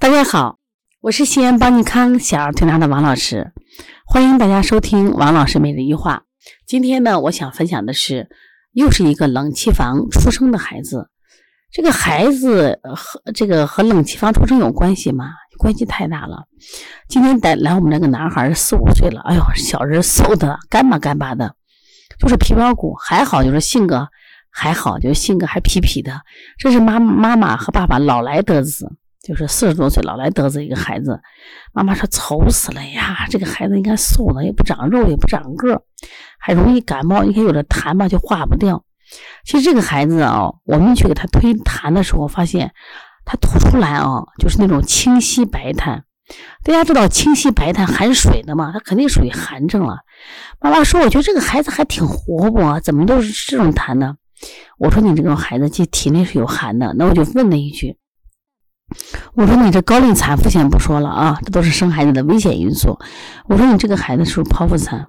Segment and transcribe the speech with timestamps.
[0.00, 0.58] 大家好，
[1.00, 3.52] 我是西安邦尼康小儿推拿的王老师，
[4.04, 6.24] 欢迎大家收听王老师每日一话。
[6.66, 8.28] 今天呢，我想分享的是，
[8.72, 11.08] 又是一个冷气房出生的孩子。
[11.72, 15.30] 这个孩子和这个和冷气房出生有关系吗？
[15.58, 16.44] 关系太大了。
[17.08, 21.56] 今天带来我们这个男孩四五岁了，哎呦，小人瘦的干巴干巴的，
[22.18, 24.08] 就是皮包骨，还好就是性格
[24.50, 26.20] 还好，就是性格还痞痞的。
[26.58, 28.92] 这是妈妈妈和爸爸老来得子。
[29.24, 31.18] 就是四十多岁老来得子一个孩子，
[31.72, 33.26] 妈妈说愁死了呀！
[33.30, 35.82] 这个孩子应该瘦了，也不长肉，也不长个，
[36.38, 37.22] 还容易感冒。
[37.22, 38.84] 你看有的痰吧就化不掉。
[39.46, 42.72] 其实这个孩子啊，我们去给他推痰的时候，发现
[43.24, 46.02] 他吐出来啊，就是那种清晰白痰。
[46.62, 48.72] 大家知道清晰白痰含水的嘛？
[48.72, 50.00] 他肯定属于寒症了。
[50.60, 54.16] 妈妈说，我觉得这个孩子还挺活泼，怎么都是这种痰呢？
[54.78, 57.96] 我说你这个孩子其实体内是有寒的，那我就问了一句。
[59.34, 62.98] 我说你这高龄产妇先不说了啊，这都是生孩子的危险因素。
[63.48, 65.06] 我说你这个孩子是不是剖腹产？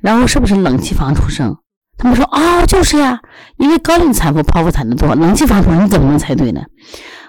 [0.00, 1.56] 然后是不是冷气房出生？
[1.96, 3.20] 他们说啊，就是呀，
[3.58, 6.62] 因为高龄产妇剖腹产的多，冷气房出生你怎么能猜对呢？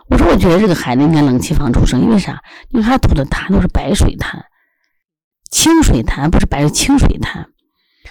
[0.10, 2.42] 我说我觉得这个孩子应该冷气房出生，因为啥？
[2.70, 4.42] 因为他吐的痰都是白水痰，
[5.50, 7.46] 清水痰不是白清水痰。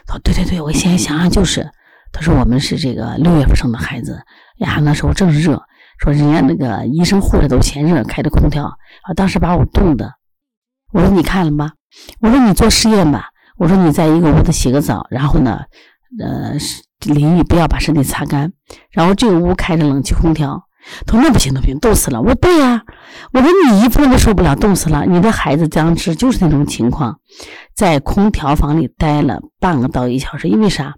[0.07, 1.71] 他说对对对，我现在想想就是，
[2.13, 4.23] 他说我们是这个六月份生的孩子
[4.59, 5.63] 呀，那时候正热。
[6.01, 10.15] 说人家那个医生护士都嫌热，开着空调啊，当时把我冻的。
[10.95, 11.73] 我说你看了吗？
[12.21, 13.27] 我说你做实验吧。
[13.59, 15.61] 我说你在一个屋子洗个澡，然后呢，
[16.19, 16.55] 呃，
[17.05, 18.51] 淋浴不要把身体擦干，
[18.91, 20.65] 然后这个屋开着冷气空调。
[21.07, 22.23] 他说那不行，那不行，冻死了。
[22.23, 22.83] 我说对呀，
[23.35, 25.05] 我说你一分都受不了，冻死了。
[25.05, 27.19] 你的孩子当时就是那种情况，
[27.77, 30.95] 在空调房里待了半个到一小时，因为啥？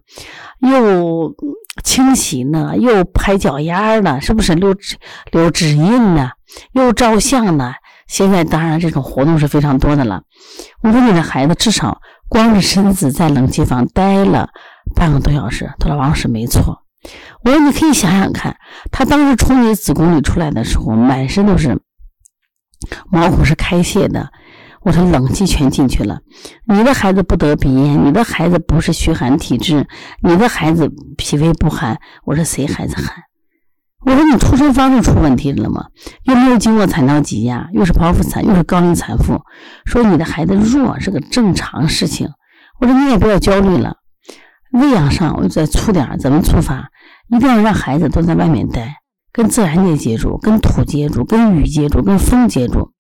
[0.61, 1.34] 又。
[1.83, 4.97] 清洗呢，又拍脚丫呢，是不是留指
[5.31, 6.31] 留指印呢？
[6.73, 7.73] 又照相呢？
[8.06, 10.23] 现在当然这种活动是非常多的了。
[10.83, 11.98] 我说你的孩子至少
[12.29, 14.51] 光着身子在冷气房待了
[14.95, 15.73] 半个多小时。
[15.79, 16.83] 他说王老师没错。
[17.42, 18.55] 我说你可以想想看，
[18.91, 21.80] 他当时从你子宫里出来的时候，满身都是
[23.11, 24.30] 毛孔是开泄的。
[24.85, 26.19] 我说冷气全进去了，
[26.67, 29.87] 你的孩子不得鼻炎，你的孩子不是虚寒体质，
[30.23, 31.98] 你的孩子脾胃不寒。
[32.25, 33.23] 我说谁孩子寒？
[34.05, 35.85] 我说你出生方式出问题了吗？
[36.25, 39.41] 又没有经过产道挤压，又是剖腹产，又是高龄产妇，
[39.85, 42.29] 说你的孩子弱是个正常事情。
[42.81, 43.99] 我说你也不要焦虑了，
[44.73, 46.89] 喂养上我再粗点，怎么粗法？
[47.29, 48.97] 一定要让孩子都在外面待，
[49.33, 52.92] 跟自然界接触，跟土接触，跟雨接触，跟风接触。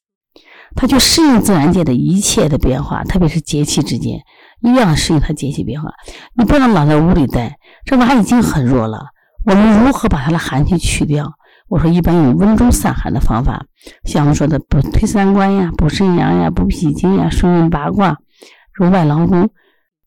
[0.74, 4.18] 他就适应自然界的一切的变化，特别是节气之间，
[4.60, 5.90] 一定要适应它节气变化。
[6.36, 9.06] 你不能老在屋里待，这娃已经很弱了。
[9.44, 11.32] 我们如何把他的寒气去掉？
[11.68, 13.64] 我说，一般用温中散寒的方法，
[14.04, 18.18] 像我们说的补推三关呀、补肾阳呀、补脾经呀、顺运八卦、
[18.74, 19.48] 揉外劳宫，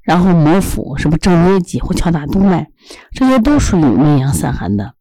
[0.03, 2.67] 然后摩腹，什么正捏脊或敲打督脉，
[3.13, 4.93] 这些都属于温阳散寒的。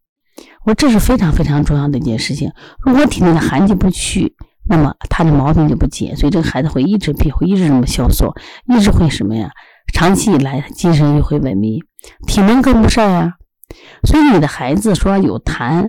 [0.65, 2.51] 我这是非常非常重要的一件事情。
[2.81, 4.35] 如果体内的寒气不去，
[4.67, 8.33] 那么他的毛病就不解，所以这个孩子会一直闭，会一直这么消瘦，
[8.69, 9.51] 一直会什么呀？
[9.93, 11.83] 长期以来精神就会萎靡，
[12.27, 13.35] 体能跟不上呀。
[14.05, 15.89] 所以你的孩子说有痰，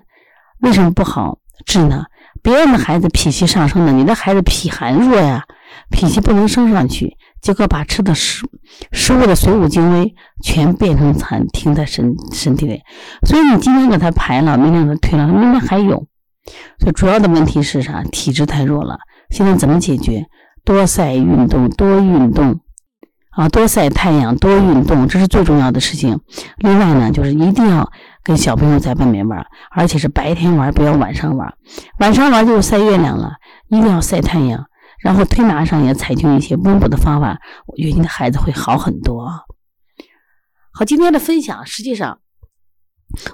[0.60, 2.06] 为什么不好治呢？
[2.44, 5.44] 别人的孩子脾气上升了，你的孩子脾寒弱呀，
[5.90, 8.46] 脾气不能升上去，结果把吃的食
[8.92, 10.14] 食物的水谷精微
[10.44, 12.82] 全变成痰，停在身身体里。
[13.26, 16.06] 所以你今天给他排了，明天给他退了，明天还有。
[16.80, 18.04] 最主要的问题是啥？
[18.04, 19.00] 体质太弱了。
[19.30, 20.26] 现在怎么解决？
[20.64, 22.60] 多晒运动，多运动
[23.32, 26.20] 啊，多晒太阳，多运动，这是最重要的事情。
[26.58, 27.92] 另外呢，就是一定要
[28.24, 31.54] 跟小朋友在外面玩，而且是白天玩，不要晚上玩。
[32.00, 33.34] 晚上玩就晒月亮了，
[33.70, 34.66] 一定要晒太阳。
[35.02, 39.28] 然后推拿上也采取一些温补的方法，我觉得你的孩子会好很多。
[40.72, 42.20] 好，今天的分享实际上。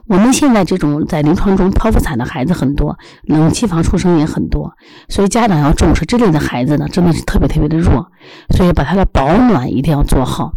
[0.07, 4.73] 我们现在这种在临床中剖腹产的孩子很多，冷气房出生也很多，
[5.09, 8.07] 所以家长要重视这类的孩子呢，真的是特别特别的弱，
[8.55, 10.53] 所以把他的保暖一定要做好，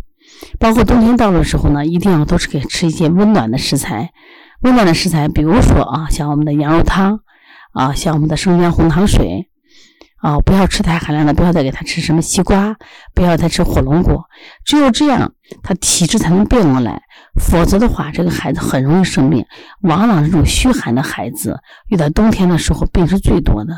[0.59, 4.13] 包括冬天到的时候呢，一定要都是给吃一些温暖的食材，
[4.63, 7.21] 温暖的食材，比如说啊，像我们的羊肉汤
[7.73, 9.51] 啊，像我们的生姜红糖水。
[10.25, 12.75] 啊，不要吃太寒凉的，不要再给他吃什么西瓜，
[13.13, 14.25] 不要再吃火龙果，
[14.65, 17.03] 只有这样，他体质才能变过来。
[17.41, 19.45] 否则的话，这个孩子很容易生病。
[19.83, 21.59] 往往这种虚寒的孩子，
[21.89, 23.75] 遇到冬天的时候病是最多的。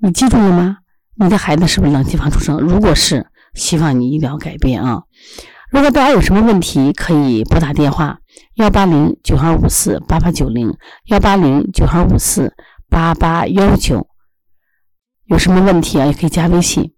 [0.00, 0.78] 你记住了吗？
[1.16, 2.58] 你的孩子是不是冷气房出生？
[2.58, 5.02] 如果是，希望你一定要改变啊！
[5.70, 8.18] 如果大家有什么问题，可以拨打电话
[8.54, 10.76] 幺八零九二五四八八九零
[11.06, 12.54] 幺八零九二五四
[12.88, 14.08] 八八幺九。
[15.26, 16.94] 有什么问题啊，也可以加微信。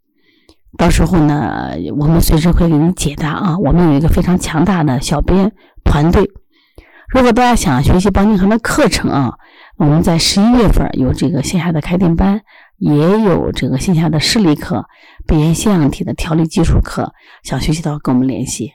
[0.80, 3.58] 到时候呢，我们随时会给你解答啊。
[3.58, 5.52] 我们有一个非常强大的小编
[5.84, 6.30] 团队。
[7.10, 9.34] 如果大家想学习邦尼康的课程啊，
[9.76, 12.40] 我们在十一月份有这个线下的开店班，
[12.78, 14.86] 也有这个线下的视力课、
[15.26, 17.12] 鼻炎腺样体的调理基础课。
[17.42, 18.72] 想学习的话，跟我们联系。